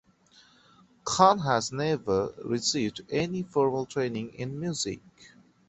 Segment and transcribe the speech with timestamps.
[1.05, 4.99] Khan has never received any formal training in music.